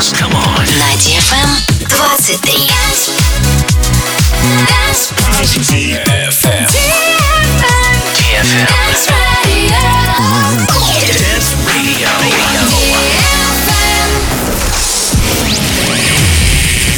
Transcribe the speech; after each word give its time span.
dance. 0.00 0.12
Come 0.12 0.32
on. 0.32 0.64
На 0.78 0.96
DFM 0.96 1.50
23. 1.88 2.70
DFM. 6.04 6.66
DFM. 8.16 8.66
Dance 11.18 11.54
Radio. 11.66 12.08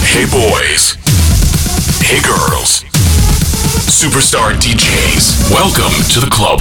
Hey 0.06 0.26
boys. 0.26 0.96
Hey 2.02 2.20
girls. 2.20 2.84
Superstar 3.88 4.54
DJs. 4.54 5.50
Welcome 5.50 5.92
to 6.10 6.20
the 6.20 6.30
club. 6.30 6.60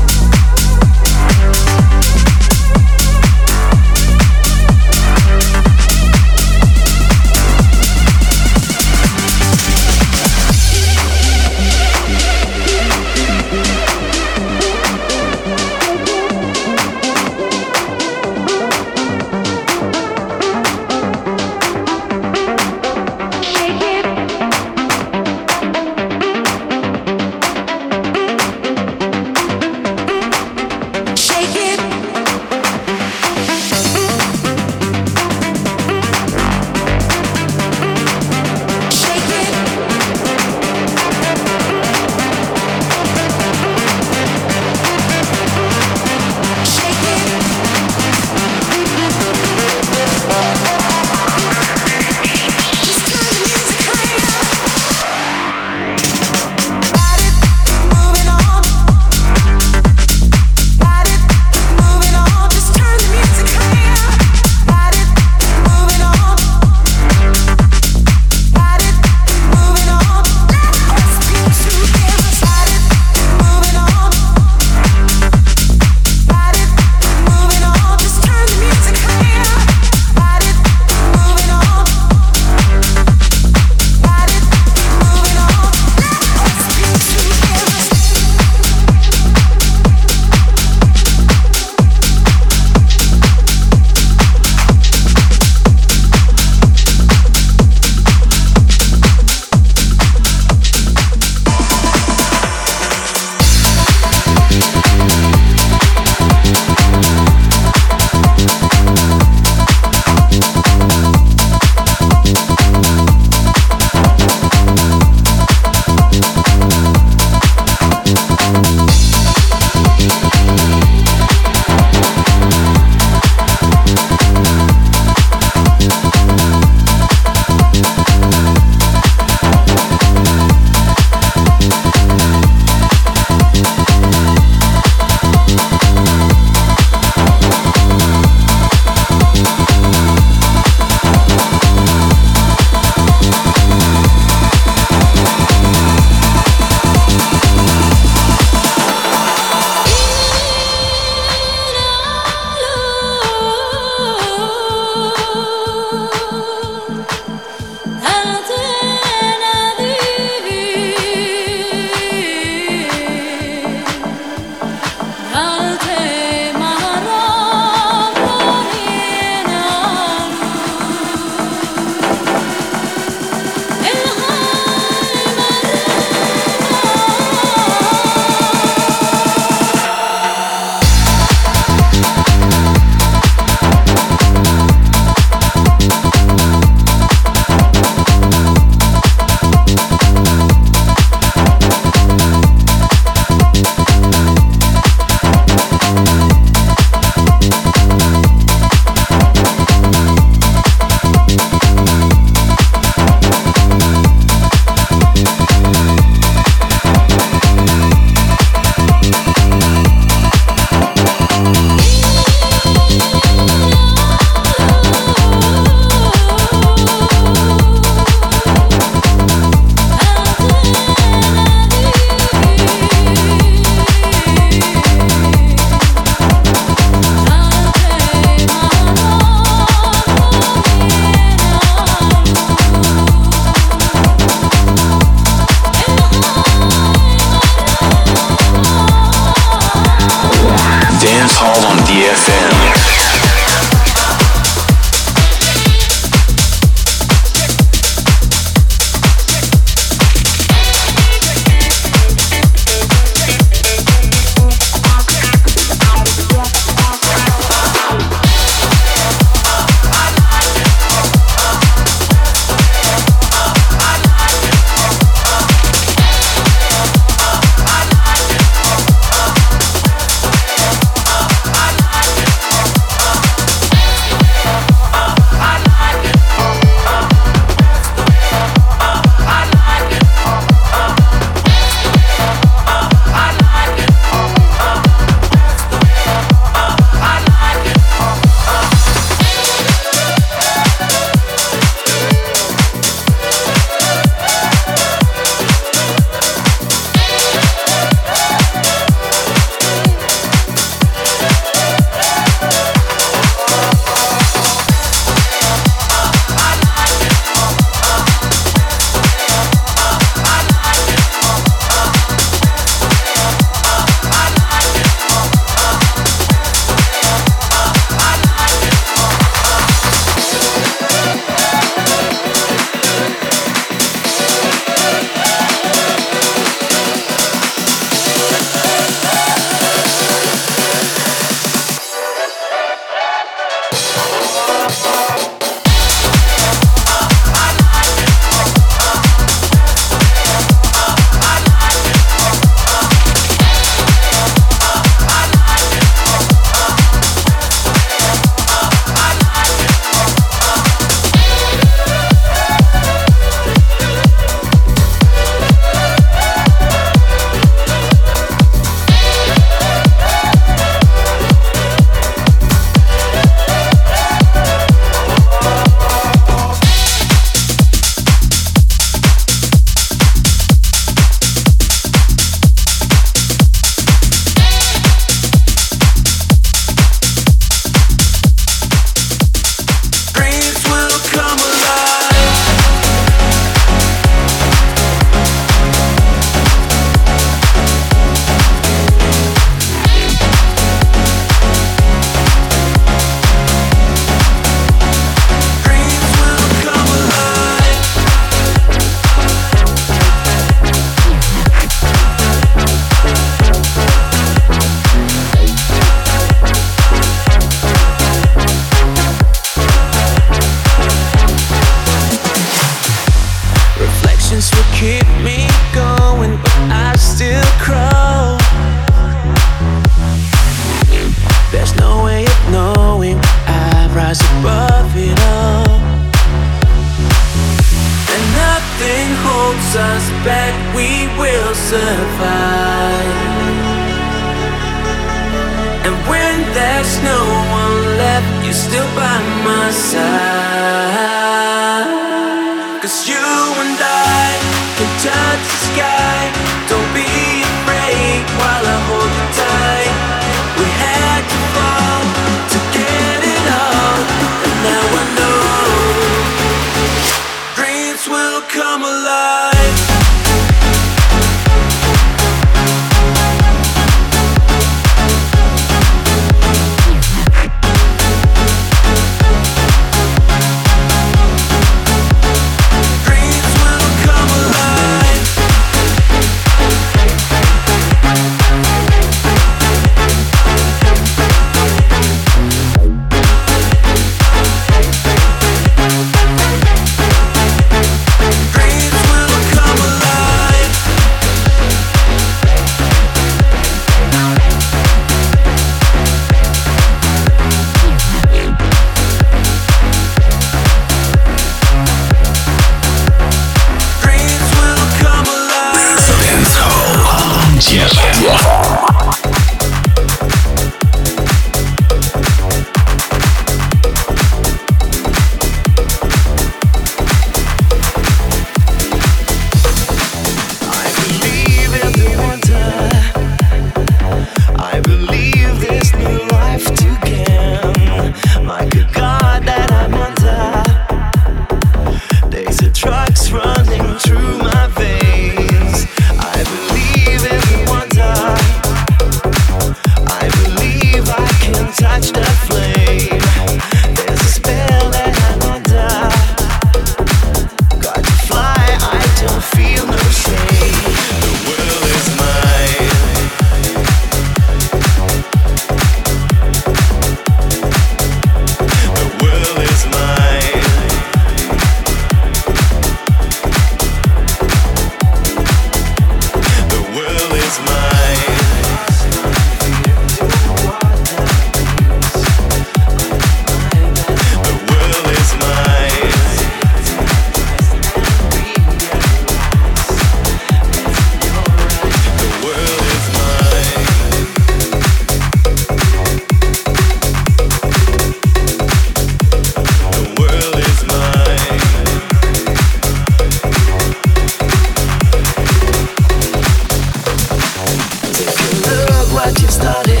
Get 599.33 599.49
started 599.49 600.00